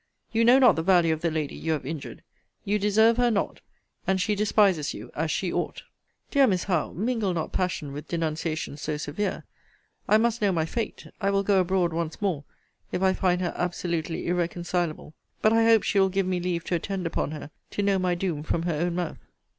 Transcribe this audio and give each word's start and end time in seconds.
You 0.31 0.43
know 0.43 0.57
not 0.57 0.75
the 0.77 0.81
value 0.81 1.13
of 1.13 1.21
the 1.21 1.29
lady 1.29 1.53
you 1.55 1.73
have 1.73 1.85
injured. 1.85 2.23
You 2.65 2.79
deserve 2.79 3.17
her 3.17 3.29
not. 3.29 3.61
And 4.07 4.19
she 4.19 4.33
despises 4.33 4.95
you, 4.95 5.11
as 5.13 5.29
she 5.29 5.53
ought. 5.53 5.83
Dear 6.31 6.47
Miss 6.47 6.63
Howe, 6.63 6.91
mingle 6.93 7.35
not 7.35 7.51
passion 7.51 7.91
with 7.93 8.07
denunciations 8.07 8.81
so 8.81 8.97
severe. 8.97 9.43
I 10.09 10.17
must 10.17 10.41
know 10.41 10.51
my 10.51 10.65
fate. 10.65 11.05
I 11.21 11.29
will 11.29 11.43
go 11.43 11.59
abroad 11.59 11.93
once 11.93 12.19
more, 12.19 12.45
if 12.91 13.03
I 13.03 13.13
find 13.13 13.41
her 13.41 13.53
absolutely 13.55 14.25
irreconcileable. 14.25 15.13
But 15.39 15.53
I 15.53 15.65
hope 15.65 15.83
she 15.83 15.99
will 15.99 16.09
give 16.09 16.25
me 16.25 16.39
leave 16.39 16.63
to 16.63 16.75
attend 16.75 17.05
upon 17.05 17.29
her, 17.29 17.51
to 17.69 17.83
know 17.83 17.99
my 17.99 18.15
doom 18.15 18.41
from 18.41 18.63
her 18.63 18.73
own 18.73 18.95
mouth. 18.95 19.19